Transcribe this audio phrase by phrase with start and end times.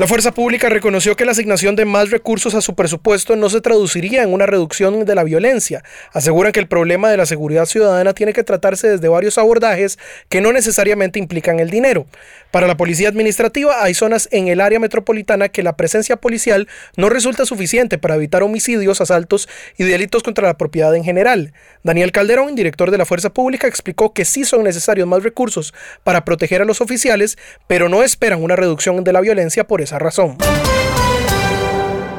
[0.00, 3.60] La Fuerza Pública reconoció que la asignación de más recursos a su presupuesto no se
[3.60, 5.84] traduciría en una reducción de la violencia.
[6.14, 9.98] Aseguran que el problema de la seguridad ciudadana tiene que tratarse desde varios abordajes
[10.30, 12.06] que no necesariamente implican el dinero.
[12.50, 17.10] Para la Policía Administrativa hay zonas en el área metropolitana que la presencia policial no
[17.10, 21.52] resulta suficiente para evitar homicidios, asaltos y delitos contra la propiedad en general.
[21.82, 25.74] Daniel Calderón, director de la Fuerza Pública, explicó que sí son necesarios más recursos
[26.04, 27.36] para proteger a los oficiales,
[27.66, 30.36] pero no esperan una reducción de la violencia por eso esa razón.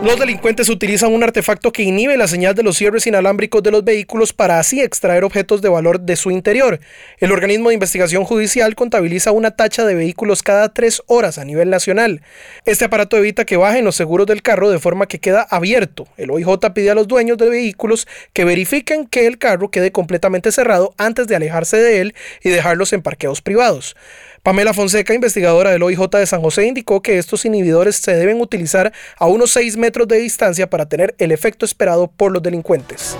[0.03, 3.83] Los delincuentes utilizan un artefacto que inhibe la señal de los cierres inalámbricos de los
[3.83, 6.79] vehículos para así extraer objetos de valor de su interior.
[7.19, 11.69] El organismo de investigación judicial contabiliza una tacha de vehículos cada tres horas a nivel
[11.69, 12.23] nacional.
[12.65, 16.07] Este aparato evita que bajen los seguros del carro de forma que queda abierto.
[16.17, 20.51] El OIJ pide a los dueños de vehículos que verifiquen que el carro quede completamente
[20.51, 23.95] cerrado antes de alejarse de él y dejarlos en parqueos privados.
[24.41, 28.91] Pamela Fonseca, investigadora del OIJ de San José, indicó que estos inhibidores se deben utilizar
[29.17, 33.17] a unos 6 metros de distancia para tener el efecto esperado por los delincuentes.